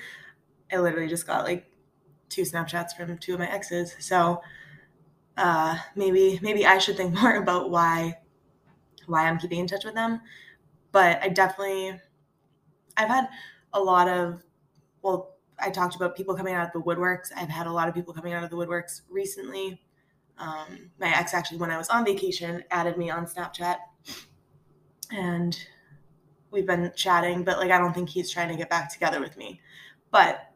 i 0.72 0.76
literally 0.78 1.08
just 1.08 1.26
got 1.26 1.44
like 1.44 1.70
two 2.34 2.42
Snapchats 2.42 2.96
from 2.96 3.16
two 3.18 3.34
of 3.34 3.38
my 3.38 3.50
exes. 3.50 3.94
So 4.00 4.42
uh, 5.36 5.78
maybe 5.96 6.38
maybe 6.42 6.66
I 6.66 6.78
should 6.78 6.96
think 6.96 7.14
more 7.20 7.36
about 7.36 7.70
why 7.70 8.18
why 9.06 9.28
I'm 9.28 9.38
keeping 9.38 9.60
in 9.60 9.66
touch 9.66 9.84
with 9.84 9.94
them. 9.94 10.20
But 10.92 11.22
I 11.22 11.28
definitely 11.28 12.00
I've 12.96 13.08
had 13.08 13.28
a 13.72 13.80
lot 13.80 14.08
of 14.08 14.42
well, 15.02 15.34
I 15.58 15.70
talked 15.70 15.94
about 15.96 16.16
people 16.16 16.34
coming 16.34 16.54
out 16.54 16.66
of 16.66 16.72
the 16.72 16.80
woodworks. 16.80 17.30
I've 17.36 17.48
had 17.48 17.66
a 17.66 17.72
lot 17.72 17.88
of 17.88 17.94
people 17.94 18.14
coming 18.14 18.32
out 18.32 18.42
of 18.44 18.50
the 18.50 18.56
woodworks 18.56 19.02
recently. 19.10 19.83
Um, 20.38 20.90
my 20.98 21.16
ex 21.16 21.34
actually, 21.34 21.58
when 21.58 21.70
I 21.70 21.78
was 21.78 21.88
on 21.88 22.04
vacation, 22.04 22.64
added 22.70 22.96
me 22.96 23.10
on 23.10 23.26
Snapchat, 23.26 23.76
and 25.10 25.58
we've 26.50 26.66
been 26.66 26.92
chatting. 26.96 27.44
But 27.44 27.58
like, 27.58 27.70
I 27.70 27.78
don't 27.78 27.94
think 27.94 28.08
he's 28.08 28.30
trying 28.30 28.48
to 28.48 28.56
get 28.56 28.70
back 28.70 28.92
together 28.92 29.20
with 29.20 29.36
me. 29.36 29.60
But 30.10 30.54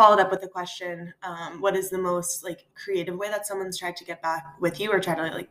followed 0.00 0.18
up 0.18 0.30
with 0.30 0.40
the 0.40 0.48
question 0.48 1.12
um, 1.22 1.60
what 1.60 1.76
is 1.76 1.90
the 1.90 1.98
most 1.98 2.42
like 2.42 2.66
creative 2.74 3.14
way 3.16 3.28
that 3.28 3.46
someone's 3.46 3.78
tried 3.78 3.94
to 3.94 4.02
get 4.02 4.22
back 4.22 4.42
with 4.58 4.80
you 4.80 4.90
or 4.90 4.98
try 4.98 5.14
to 5.14 5.34
like 5.34 5.50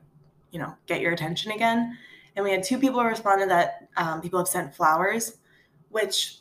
you 0.50 0.58
know 0.58 0.74
get 0.88 1.02
your 1.02 1.12
attention 1.12 1.52
again 1.52 1.96
and 2.36 2.44
we 2.44 2.50
had 2.50 2.64
two 2.64 2.80
people 2.80 3.04
responded 3.04 3.48
that 3.48 3.90
um, 3.98 4.22
people 4.22 4.40
have 4.40 4.48
sent 4.48 4.74
flowers 4.74 5.38
which 5.90 6.40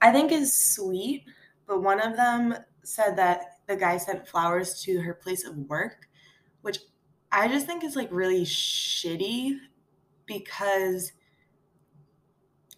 i 0.00 0.12
think 0.12 0.30
is 0.30 0.54
sweet 0.54 1.24
but 1.66 1.82
one 1.82 2.00
of 2.00 2.14
them 2.14 2.54
said 2.84 3.16
that 3.16 3.53
the 3.66 3.76
guy 3.76 3.96
sent 3.96 4.28
flowers 4.28 4.82
to 4.82 5.00
her 5.00 5.14
place 5.14 5.44
of 5.44 5.56
work 5.56 6.08
which 6.62 6.78
i 7.32 7.48
just 7.48 7.66
think 7.66 7.82
is 7.84 7.96
like 7.96 8.08
really 8.10 8.44
shitty 8.44 9.56
because 10.26 11.12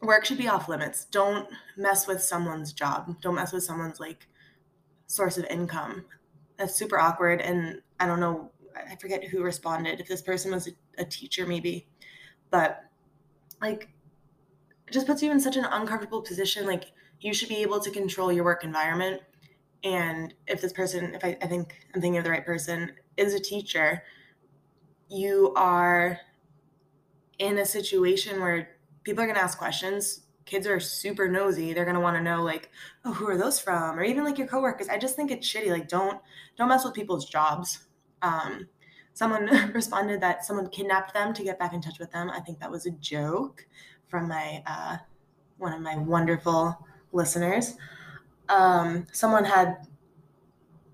work 0.03 0.25
should 0.25 0.39
be 0.39 0.49
off 0.49 0.69
limits 0.69 1.05
don't 1.07 1.49
mess 1.77 2.07
with 2.07 2.23
someone's 2.23 2.73
job 2.73 3.17
don't 3.21 3.35
mess 3.35 3.53
with 3.53 3.63
someone's 3.63 4.01
like 4.01 4.29
source 5.07 5.39
of 5.39 5.45
income. 5.47 6.05
That's 6.59 6.75
super 6.75 6.99
awkward. 6.99 7.41
And 7.41 7.81
I 7.99 8.07
don't 8.07 8.21
know, 8.21 8.51
I 8.75 8.97
forget 8.97 9.25
who 9.25 9.43
responded, 9.43 10.01
if 10.01 10.09
this 10.09 10.23
person 10.23 10.53
was 10.53 10.69
a, 10.69 10.73
a 10.99 11.05
teacher, 11.05 11.47
maybe. 11.47 11.87
But 12.51 12.83
like, 13.61 13.89
it 14.87 14.93
just 14.93 15.07
puts 15.07 15.23
you 15.23 15.31
in 15.31 15.41
such 15.41 15.57
an 15.57 15.65
uncomfortable 15.65 16.23
position. 16.23 16.67
Like, 16.67 16.93
you 17.21 17.33
should 17.33 17.49
be 17.49 17.63
able 17.63 17.81
to 17.81 17.91
control 17.91 18.33
your 18.33 18.45
work 18.45 18.63
environment. 18.63 19.23
And 19.87 20.35
if 20.49 20.61
this 20.61 20.73
person, 20.73 21.15
if 21.15 21.25
I, 21.25 21.39
I 21.41 21.47
think 21.47 21.77
I'm 21.95 22.01
thinking 22.01 22.19
of 22.19 22.25
the 22.25 22.31
right 22.31 22.45
person, 22.45 22.91
is 23.17 23.35
a 23.35 23.39
teacher, 23.41 24.03
you 25.09 25.53
are 25.55 26.19
in 27.39 27.59
a 27.59 27.65
situation 27.65 28.41
where 28.41 28.71
people 29.05 29.23
are 29.23 29.27
going 29.29 29.37
to 29.37 29.43
ask 29.43 29.57
questions. 29.57 30.23
Kids 30.45 30.67
are 30.67 30.81
super 30.81 31.29
nosy. 31.29 31.73
They're 31.73 31.85
going 31.85 31.95
to 31.95 32.01
want 32.01 32.17
to 32.17 32.23
know 32.23 32.43
like 32.43 32.71
oh 33.05 33.13
who 33.13 33.29
are 33.29 33.39
those 33.39 33.61
from? 33.61 33.97
Or 33.97 34.03
even 34.03 34.25
like 34.25 34.39
your 34.39 34.49
coworkers. 34.49 34.89
I 34.89 34.99
just 34.99 35.15
think 35.15 35.31
it's 35.31 35.49
shitty. 35.49 35.71
Like 35.71 35.87
don't 35.87 36.21
don't 36.59 36.69
mess 36.69 36.85
with 36.85 36.95
people's 36.95 37.29
jobs. 37.29 37.87
Um, 38.23 38.67
someone 39.13 39.47
responded 39.73 40.21
that 40.21 40.45
someone 40.45 40.69
kidnapped 40.69 41.15
them 41.15 41.33
to 41.33 41.45
get 41.45 41.61
back 41.61 41.73
in 41.73 41.81
touch 41.81 42.01
with 42.01 42.11
them. 42.11 42.29
I 42.29 42.41
think 42.41 42.59
that 42.59 42.71
was 42.73 42.87
a 42.87 42.91
joke 42.91 43.65
from 44.09 44.27
my 44.27 44.65
uh, 44.67 44.97
one 45.59 45.73
of 45.73 45.81
my 45.81 45.97
wonderful 45.97 46.77
listeners 47.13 47.77
um, 48.49 49.07
someone 49.13 49.45
had 49.45 49.87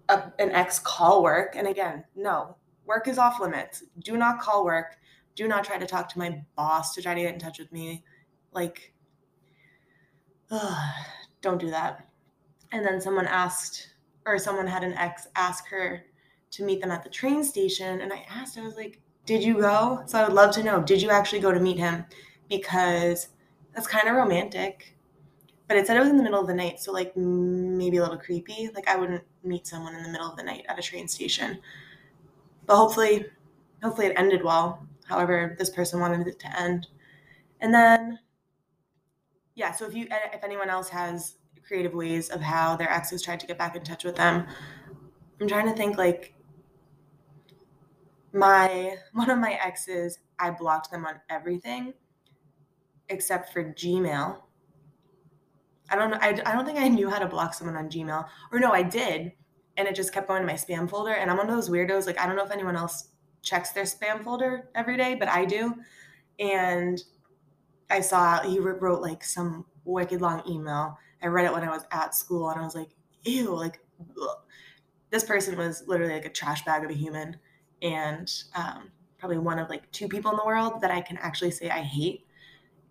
a, 0.09 0.33
an 0.39 0.51
ex 0.51 0.79
call 0.79 1.23
work 1.23 1.55
and 1.57 1.67
again 1.67 2.05
no 2.17 2.57
work 2.87 3.09
is 3.09 3.19
off 3.19 3.41
limits 3.41 3.85
do 4.01 4.17
not 4.17 4.41
call 4.41 4.65
work 4.65 4.97
do 5.35 5.49
not 5.49 5.65
try 5.65 5.79
to 5.79 5.87
talk 5.87 6.09
to 6.09 6.19
my 6.19 6.43
boss 6.57 6.95
to 6.95 7.03
try 7.03 7.15
to 7.15 7.21
get 7.21 7.33
in 7.33 7.41
touch 7.41 7.59
with 7.59 7.73
me 7.73 8.05
like 8.53 8.93
don't 11.41 11.61
do 11.61 11.71
that. 11.71 12.09
And 12.73 12.85
then 12.85 13.01
someone 13.01 13.27
asked, 13.27 13.89
or 14.27 14.39
someone 14.39 14.67
had 14.67 14.85
an 14.85 14.95
ex 14.95 15.27
ask 15.35 15.67
her 15.69 16.05
to 16.53 16.65
meet 16.65 16.81
them 16.81 16.91
at 16.91 17.03
the 17.03 17.11
train 17.11 17.43
station. 17.43 18.01
And 18.01 18.13
I 18.13 18.25
asked, 18.31 18.59
I 18.59 18.63
was 18.63 18.77
like, 18.77 19.01
did 19.25 19.43
you 19.43 19.61
go? 19.61 20.03
So 20.07 20.19
I 20.19 20.25
would 20.25 20.35
love 20.35 20.55
to 20.55 20.63
know, 20.63 20.83
did 20.83 21.01
you 21.01 21.11
actually 21.11 21.41
go 21.41 21.53
to 21.53 21.61
meet 21.61 21.79
him? 21.79 22.05
Because 22.49 23.29
that's 23.75 23.87
kind 23.87 24.09
of 24.09 24.15
romantic. 24.15 24.92
But 25.73 25.79
it 25.79 25.87
said 25.87 25.97
it 25.97 26.01
was 26.01 26.11
in 26.11 26.19
the 26.19 26.23
middle 26.23 26.41
of 26.41 26.47
the 26.47 26.55
night. 26.55 26.81
So, 26.81 26.93
like, 26.93 27.17
maybe 27.17 27.97
a 27.97 28.03
little 28.03 28.19
creepy. 28.19 28.69
Like, 28.75 28.89
I 28.89 28.97
wouldn't 28.97 29.25
meet 29.43 29.67
someone 29.67 29.95
in 29.95 30.03
the 30.03 30.11
middle 30.11 30.31
of 30.31 30.37
the 30.37 30.43
night 30.43 30.67
at 30.69 30.79
a 30.79 30.83
train 30.83 31.09
station. 31.09 31.59
But 32.67 32.77
hopefully, 32.77 33.27
hopefully 33.83 34.09
it 34.09 34.15
ended 34.17 34.45
well. 34.45 34.87
However, 35.07 35.57
this 35.59 35.71
person 35.71 36.01
wanted 36.01 36.27
it 36.27 36.39
to 36.41 36.61
end. 36.61 36.89
And 37.61 37.73
then 37.73 38.19
yeah 39.55 39.73
so 39.73 39.87
if 39.87 39.95
you 39.95 40.07
if 40.33 40.43
anyone 40.45 40.69
else 40.69 40.89
has 40.89 41.37
creative 41.67 41.95
ways 41.95 42.29
of 42.31 42.41
how 42.41 42.77
their 42.77 42.91
exes 42.91 43.23
tried 43.23 43.41
to 43.41 43.47
get 43.47 43.59
back 43.59 43.77
in 43.77 43.83
touch 43.83 44.05
with 44.05 44.17
them 44.17 44.47
i'm 45.41 45.49
trying 45.49 45.67
to 45.67 45.75
think 45.75 45.97
like 45.97 46.35
my 48.33 48.97
one 49.13 49.31
of 49.31 49.39
my 49.39 49.53
exes 49.65 50.19
i 50.39 50.51
blocked 50.51 50.91
them 50.91 51.05
on 51.05 51.15
everything 51.31 51.93
except 53.09 53.53
for 53.53 53.63
gmail 53.65 54.39
i 55.93 55.97
don't 55.97 56.11
know 56.11 56.19
I, 56.21 56.31
I 56.45 56.53
don't 56.53 56.67
think 56.67 56.79
i 56.79 56.89
knew 56.89 57.09
how 57.09 57.19
to 57.21 57.27
block 57.27 57.55
someone 57.55 57.77
on 57.77 57.89
gmail 57.89 58.27
or 58.51 58.59
no 58.59 58.73
i 58.73 58.83
did 58.83 59.33
and 59.77 59.87
it 59.87 59.95
just 59.95 60.13
kept 60.13 60.29
going 60.29 60.41
to 60.43 60.47
my 60.47 60.55
spam 60.55 60.91
folder 60.91 61.13
and 61.13 61.31
i'm 61.31 61.37
one 61.37 61.49
of 61.49 61.55
those 61.55 61.71
weirdos 61.71 62.07
like 62.07 62.19
i 62.19 62.27
don't 62.27 62.37
know 62.37 62.45
if 62.45 62.51
anyone 62.51 62.77
else 62.77 63.09
checks 63.43 63.71
their 63.71 63.85
spam 63.85 64.25
folder 64.25 64.69
every 64.75 64.97
day 64.97 65.15
but 65.15 65.29
i 65.29 65.45
do 65.45 65.75
and 66.41 67.03
I 67.93 68.01
saw 68.01 68.41
he 68.41 68.59
wrote 68.59 69.03
like 69.03 69.23
some 69.23 69.67
wicked 69.85 70.23
long 70.23 70.43
email. 70.49 70.99
I 71.23 71.27
read 71.27 71.45
it 71.45 71.53
when 71.53 71.63
I 71.63 71.69
was 71.69 71.85
at 71.93 72.15
school 72.15 72.49
and 72.49 72.59
I 72.59 72.65
was 72.65 72.75
like, 72.75 72.89
ew, 73.25 73.55
like 73.55 73.81
ugh. 74.21 74.39
this 75.11 75.25
person 75.25 75.57
was 75.57 75.85
literally 75.87 76.15
like 76.15 76.25
a 76.25 76.31
trash 76.31 76.65
bag 76.65 76.85
of 76.85 76.91
a 76.91 76.95
human 76.95 77.37
and 77.83 78.33
um, 78.55 78.91
probably 79.19 79.39
one 79.39 79.59
of 79.59 79.69
like 79.69 79.91
two 79.93 80.09
people 80.09 80.31
in 80.31 80.39
the 80.39 80.47
world 80.47 80.81
that 80.81 80.91
I 80.91 81.03
can 81.03 81.19
actually 81.19 81.51
say 81.51 81.69
I 81.69 81.83
hate. 81.83 82.27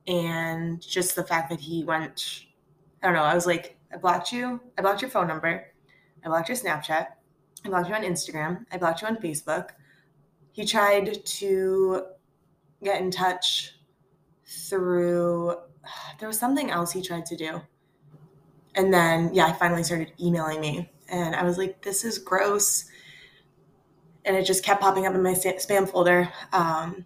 And 0.07 0.81
just 0.81 1.15
the 1.15 1.23
fact 1.23 1.49
that 1.49 1.59
he 1.59 1.83
went, 1.83 2.45
I 3.01 3.07
don't 3.07 3.15
know, 3.15 3.23
I 3.23 3.35
was 3.35 3.45
like, 3.45 3.77
I 3.93 3.97
blocked 3.97 4.31
you, 4.31 4.61
I 4.77 4.81
blocked 4.81 5.01
your 5.01 5.11
phone 5.11 5.27
number, 5.27 5.67
I 6.23 6.27
blocked 6.27 6.49
your 6.49 6.57
Snapchat, 6.57 7.07
I 7.65 7.69
blocked 7.69 7.89
you 7.89 7.95
on 7.95 8.03
Instagram, 8.03 8.65
I 8.71 8.77
blocked 8.77 9.01
you 9.01 9.07
on 9.07 9.17
Facebook. 9.17 9.69
He 10.51 10.65
tried 10.65 11.25
to 11.25 12.03
get 12.83 13.01
in 13.01 13.11
touch 13.11 13.75
through 14.45 15.55
there 16.19 16.27
was 16.27 16.39
something 16.39 16.71
else 16.71 16.91
he 16.91 17.01
tried 17.01 17.25
to 17.27 17.35
do. 17.35 17.61
And 18.75 18.93
then 18.93 19.33
yeah, 19.33 19.47
I 19.47 19.53
finally 19.53 19.83
started 19.83 20.13
emailing 20.19 20.61
me 20.61 20.91
and 21.09 21.35
I 21.35 21.43
was 21.43 21.57
like 21.57 21.81
this 21.81 22.03
is 22.03 22.17
gross. 22.17 22.85
And 24.23 24.35
it 24.35 24.45
just 24.45 24.63
kept 24.63 24.81
popping 24.81 25.07
up 25.07 25.15
in 25.15 25.23
my 25.23 25.33
spam 25.33 25.89
folder. 25.89 26.29
Um, 26.53 27.05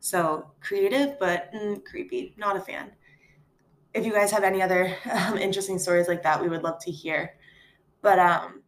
so 0.00 0.50
creative 0.60 1.18
but 1.18 1.52
mm, 1.52 1.84
creepy. 1.84 2.34
Not 2.36 2.56
a 2.56 2.60
fan. 2.60 2.92
If 3.92 4.06
you 4.06 4.12
guys 4.12 4.30
have 4.30 4.44
any 4.44 4.62
other 4.62 4.94
um, 5.10 5.36
interesting 5.38 5.78
stories 5.78 6.08
like 6.08 6.22
that, 6.22 6.40
we 6.40 6.48
would 6.48 6.62
love 6.62 6.78
to 6.84 6.90
hear. 6.90 7.34
But 8.02 8.18
um, 8.18 8.62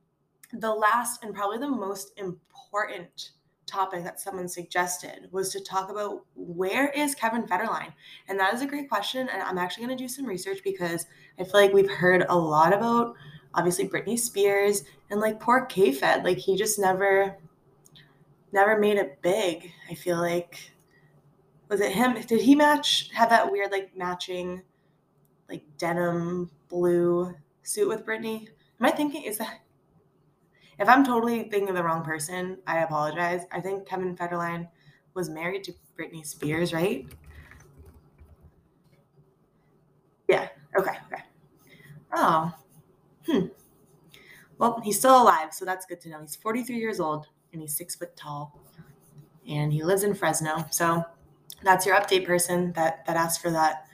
the 0.53 0.73
last 0.73 1.23
and 1.25 1.35
probably 1.35 1.59
the 1.59 1.69
most 1.69 2.13
important 2.19 3.31
topic 3.67 4.05
that 4.05 4.21
someone 4.21 4.49
suggested 4.49 5.29
was 5.31 5.51
to 5.53 5.61
talk 5.61 5.91
about 5.91 6.25
where 6.35 6.91
is 6.91 7.15
Kevin 7.15 7.45
Federline? 7.45 7.93
And 8.29 8.39
that 8.39 8.53
is 8.53 8.61
a 8.61 8.67
great 8.67 8.89
question. 8.89 9.29
And 9.29 9.43
I'm 9.43 9.59
actually 9.59 9.87
going 9.87 9.97
to 9.97 10.05
do 10.05 10.09
some 10.09 10.27
research 10.27 10.59
because 10.63 11.07
I 11.39 11.45
feel 11.45 11.61
like 11.61 11.73
we've 11.73 11.91
heard 11.91 12.27
a 12.29 12.37
lot 12.37 12.75
about 12.75 13.15
obviously 13.55 13.89
Britney 13.89 14.19
Spears 14.19 14.85
and 15.11 15.21
like 15.21 15.41
poor 15.41 15.67
K-Fed. 15.67 16.25
Like 16.25 16.39
he 16.39 16.57
just 16.57 16.79
never, 16.79 17.39
never 18.53 18.79
made 18.79 18.99
it 18.99 19.23
big. 19.23 19.73
I 19.91 19.95
feel 19.95 20.19
like, 20.19 20.73
was 21.69 21.81
it 21.81 21.93
him? 21.93 22.21
Did 22.27 22.43
he 22.43 22.55
match, 22.55 23.11
have 23.15 23.31
that 23.31 23.51
weird 23.51 23.71
like 23.71 23.97
matching 23.97 24.63
like 25.53 25.63
denim 25.77 26.51
blue 26.69 27.35
suit 27.63 27.87
with 27.89 28.07
Britney? 28.07 28.49
Am 28.81 28.87
I 28.87 28.91
thinking, 28.91 29.23
is 29.25 29.39
that, 29.39 29.61
if 30.79 30.89
I'm 30.89 31.05
totally 31.05 31.45
thinking 31.45 31.69
of 31.69 31.75
the 31.77 31.85
wrong 31.85 32.03
person, 32.03 32.59
I 32.67 32.79
apologize. 32.79 33.43
I 33.53 33.61
think 33.61 33.87
Kevin 33.87 34.17
Federline 34.17 34.69
was 35.15 35.29
married 35.29 35.63
to 35.65 35.75
Britney 35.97 36.25
Spears, 36.25 36.73
right? 36.73 37.07
Yeah. 40.27 40.49
Okay. 40.77 40.97
Okay. 41.13 41.23
Oh. 42.15 42.53
Hmm. 43.27 43.47
well, 44.59 44.81
he's 44.83 44.99
still 44.99 45.23
alive, 45.23 45.55
so 45.55 45.65
that's 45.65 45.87
good 45.87 46.01
to 46.01 46.09
know. 46.09 46.21
He's 46.21 46.35
43 46.35 46.77
years 46.77 46.99
old 46.99 47.29
and 47.53 47.63
he's 47.63 47.77
six 47.77 47.95
foot 47.95 48.17
tall, 48.17 48.59
and 49.49 49.73
he 49.73 49.85
lives 49.85 50.03
in 50.03 50.15
Fresno. 50.15 50.65
So 50.71 51.05
that's 51.63 51.87
your 51.87 51.95
update 51.95 52.27
person 52.27 52.73
that 52.73 53.07
that 53.07 53.17
asked 53.17 53.41
for 53.43 53.51
that. 53.51 53.87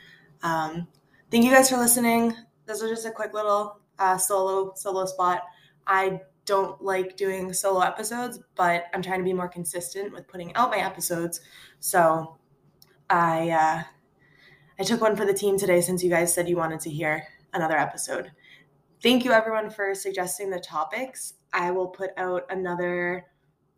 Um, 0.42 0.86
thank 1.30 1.44
you 1.44 1.50
guys 1.50 1.70
for 1.70 1.76
listening. 1.76 2.34
This 2.66 2.82
was 2.82 2.90
just 2.90 3.06
a 3.06 3.10
quick 3.10 3.34
little 3.34 3.80
uh, 3.98 4.18
solo 4.18 4.72
solo 4.76 5.06
spot. 5.06 5.42
I 5.86 6.20
don't 6.44 6.82
like 6.82 7.16
doing 7.16 7.52
solo 7.52 7.80
episodes, 7.80 8.40
but 8.54 8.84
I'm 8.94 9.02
trying 9.02 9.20
to 9.20 9.24
be 9.24 9.32
more 9.32 9.48
consistent 9.48 10.12
with 10.12 10.26
putting 10.28 10.54
out 10.54 10.70
my 10.70 10.78
episodes. 10.78 11.40
So 11.80 12.36
I 13.10 13.50
uh, 13.50 13.82
I 14.78 14.82
took 14.82 15.00
one 15.00 15.16
for 15.16 15.24
the 15.24 15.34
team 15.34 15.58
today 15.58 15.80
since 15.80 16.02
you 16.02 16.10
guys 16.10 16.32
said 16.32 16.48
you 16.48 16.56
wanted 16.56 16.80
to 16.80 16.90
hear 16.90 17.24
another 17.52 17.76
episode. 17.76 18.30
Thank 19.02 19.24
you 19.24 19.32
everyone 19.32 19.70
for 19.70 19.94
suggesting 19.94 20.50
the 20.50 20.60
topics. 20.60 21.34
I 21.52 21.70
will 21.70 21.88
put 21.88 22.10
out 22.16 22.44
another 22.50 23.26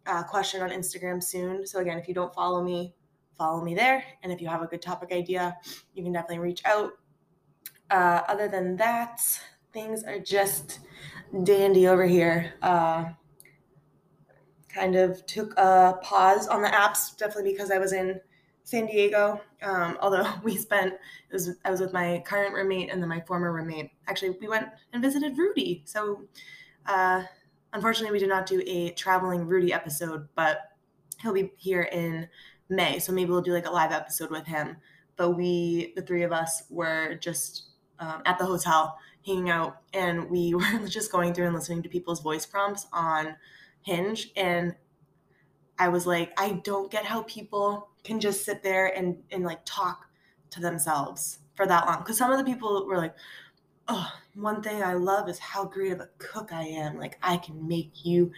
uh, 0.06 0.22
question 0.22 0.62
on 0.62 0.70
Instagram 0.70 1.22
soon. 1.22 1.66
So 1.66 1.78
again, 1.80 1.98
if 1.98 2.08
you 2.08 2.14
don't 2.14 2.34
follow 2.34 2.62
me, 2.62 2.94
follow 3.36 3.62
me 3.62 3.74
there. 3.74 4.02
And 4.22 4.32
if 4.32 4.40
you 4.40 4.48
have 4.48 4.62
a 4.62 4.66
good 4.66 4.82
topic 4.82 5.12
idea, 5.12 5.56
you 5.94 6.02
can 6.02 6.12
definitely 6.12 6.38
reach 6.38 6.62
out. 6.64 6.92
Uh, 7.90 8.22
other 8.28 8.48
than 8.48 8.76
that, 8.76 9.20
things 9.72 10.04
are 10.04 10.18
just 10.18 10.80
dandy 11.44 11.86
over 11.88 12.06
here. 12.06 12.54
Uh, 12.62 13.10
kind 14.68 14.96
of 14.96 15.24
took 15.26 15.52
a 15.56 15.98
pause 16.02 16.46
on 16.46 16.62
the 16.62 16.68
apps, 16.68 17.16
definitely 17.16 17.52
because 17.52 17.70
I 17.70 17.78
was 17.78 17.92
in 17.92 18.20
San 18.62 18.86
Diego. 18.86 19.40
Um, 19.62 19.98
although 20.00 20.26
we 20.42 20.56
spent, 20.56 20.94
was 21.32 21.50
I 21.64 21.70
was 21.70 21.80
with 21.80 21.92
my 21.92 22.22
current 22.24 22.54
roommate 22.54 22.90
and 22.90 23.02
then 23.02 23.08
my 23.08 23.20
former 23.20 23.52
roommate. 23.52 23.90
Actually, 24.06 24.36
we 24.40 24.48
went 24.48 24.68
and 24.92 25.02
visited 25.02 25.36
Rudy. 25.36 25.82
So, 25.84 26.22
uh, 26.86 27.24
unfortunately, 27.72 28.12
we 28.12 28.20
did 28.20 28.28
not 28.28 28.46
do 28.46 28.62
a 28.66 28.90
traveling 28.90 29.46
Rudy 29.46 29.72
episode, 29.72 30.28
but 30.34 30.70
he'll 31.20 31.34
be 31.34 31.52
here 31.56 31.82
in 31.82 32.28
May. 32.68 32.98
So 32.98 33.12
maybe 33.12 33.30
we'll 33.30 33.42
do 33.42 33.52
like 33.52 33.66
a 33.66 33.70
live 33.70 33.92
episode 33.92 34.30
with 34.30 34.46
him. 34.46 34.76
But 35.16 35.32
we, 35.32 35.92
the 35.96 36.02
three 36.02 36.22
of 36.22 36.32
us, 36.32 36.62
were 36.70 37.16
just 37.16 37.69
um, 38.00 38.22
at 38.26 38.38
the 38.38 38.44
hotel 38.44 38.98
hanging 39.24 39.50
out 39.50 39.82
and 39.92 40.28
we 40.30 40.54
were 40.80 40.88
just 40.88 41.12
going 41.12 41.34
through 41.34 41.46
and 41.46 41.54
listening 41.54 41.82
to 41.82 41.88
people's 41.88 42.20
voice 42.20 42.46
prompts 42.46 42.86
on 42.92 43.36
Hinge. 43.82 44.30
And 44.36 44.74
I 45.78 45.88
was 45.88 46.06
like, 46.06 46.32
I 46.38 46.60
don't 46.64 46.90
get 46.90 47.04
how 47.04 47.22
people 47.22 47.88
can 48.04 48.20
just 48.20 48.44
sit 48.44 48.62
there 48.62 48.86
and, 48.86 49.18
and 49.30 49.44
like 49.44 49.60
talk 49.64 50.06
to 50.50 50.60
themselves 50.60 51.38
for 51.54 51.66
that 51.66 51.86
long. 51.86 51.98
Because 51.98 52.18
some 52.18 52.32
of 52.32 52.38
the 52.38 52.44
people 52.44 52.86
were 52.86 52.98
like, 52.98 53.14
oh, 53.88 54.12
one 54.34 54.62
thing 54.62 54.82
I 54.82 54.94
love 54.94 55.28
is 55.28 55.38
how 55.38 55.64
great 55.64 55.92
of 55.92 56.00
a 56.00 56.08
cook 56.18 56.52
I 56.52 56.62
am. 56.62 56.98
Like, 56.98 57.18
I 57.22 57.36
can 57.36 57.66
make 57.66 58.04
you 58.04 58.32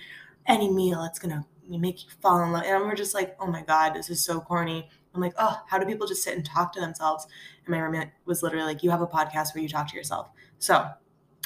any 0.46 0.70
meal. 0.70 1.04
It's 1.04 1.18
to 1.18 1.44
make 1.68 2.04
you 2.04 2.10
fall 2.20 2.42
in 2.42 2.52
love. 2.52 2.64
And 2.64 2.84
we're 2.84 2.94
just 2.94 3.14
like, 3.14 3.36
oh 3.40 3.46
my 3.46 3.62
God, 3.62 3.94
this 3.94 4.10
is 4.10 4.24
so 4.24 4.40
corny. 4.40 4.88
I'm 5.14 5.20
like, 5.20 5.34
oh, 5.38 5.60
how 5.66 5.78
do 5.78 5.86
people 5.86 6.06
just 6.06 6.22
sit 6.22 6.36
and 6.36 6.44
talk 6.44 6.72
to 6.72 6.80
themselves? 6.80 7.26
And 7.64 7.72
my 7.72 7.78
roommate 7.80 8.08
was 8.24 8.42
literally 8.42 8.64
like, 8.64 8.82
you 8.82 8.90
have 8.90 9.02
a 9.02 9.06
podcast 9.06 9.54
where 9.54 9.62
you 9.62 9.68
talk 9.68 9.88
to 9.88 9.96
yourself. 9.96 10.30
So 10.58 10.86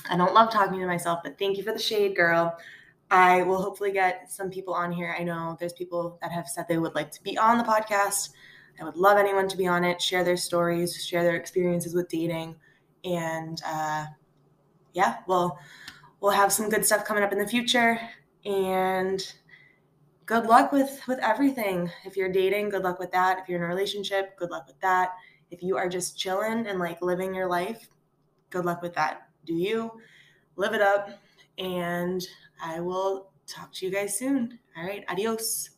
I 0.08 0.16
don't 0.16 0.34
love 0.34 0.50
talking 0.50 0.78
to 0.78 0.86
myself, 0.86 1.20
but 1.22 1.38
thank 1.38 1.56
you 1.56 1.64
for 1.64 1.72
the 1.72 1.78
shade, 1.78 2.14
girl. 2.14 2.56
I 3.10 3.42
will 3.42 3.62
hopefully 3.62 3.92
get 3.92 4.30
some 4.30 4.50
people 4.50 4.74
on 4.74 4.90
here. 4.92 5.16
I 5.18 5.22
know 5.22 5.56
there's 5.58 5.72
people 5.72 6.18
that 6.22 6.32
have 6.32 6.48
said 6.48 6.66
they 6.68 6.78
would 6.78 6.94
like 6.94 7.10
to 7.12 7.22
be 7.22 7.38
on 7.38 7.58
the 7.58 7.64
podcast. 7.64 8.30
I 8.80 8.84
would 8.84 8.96
love 8.96 9.16
anyone 9.16 9.48
to 9.48 9.56
be 9.56 9.66
on 9.66 9.84
it, 9.84 10.02
share 10.02 10.24
their 10.24 10.36
stories, 10.36 11.04
share 11.04 11.22
their 11.22 11.36
experiences 11.36 11.94
with 11.94 12.08
dating. 12.08 12.56
And 13.04 13.60
uh, 13.64 14.06
yeah, 14.92 15.18
well, 15.26 15.58
we'll 16.20 16.32
have 16.32 16.52
some 16.52 16.68
good 16.68 16.84
stuff 16.84 17.04
coming 17.04 17.22
up 17.22 17.32
in 17.32 17.38
the 17.38 17.46
future. 17.46 17.98
And 18.44 19.24
good 20.26 20.46
luck 20.46 20.72
with 20.72 21.00
with 21.06 21.20
everything. 21.20 21.90
If 22.04 22.16
you're 22.16 22.30
dating, 22.30 22.70
good 22.70 22.82
luck 22.82 22.98
with 22.98 23.12
that. 23.12 23.38
If 23.38 23.48
you're 23.48 23.58
in 23.58 23.64
a 23.64 23.68
relationship, 23.68 24.36
good 24.36 24.50
luck 24.50 24.66
with 24.66 24.80
that. 24.80 25.14
If 25.50 25.62
you 25.62 25.76
are 25.76 25.88
just 25.88 26.18
chilling 26.18 26.66
and 26.66 26.80
like 26.80 27.00
living 27.00 27.32
your 27.32 27.48
life, 27.48 27.88
good 28.50 28.64
luck 28.64 28.82
with 28.82 28.94
that. 28.94 29.28
Do 29.44 29.54
you 29.54 29.92
live 30.56 30.74
it 30.74 30.82
up? 30.82 31.10
And 31.58 32.26
I 32.60 32.80
will 32.80 33.30
talk 33.46 33.72
to 33.74 33.86
you 33.86 33.92
guys 33.92 34.18
soon. 34.18 34.58
All 34.76 34.84
right, 34.84 35.04
adios. 35.08 35.70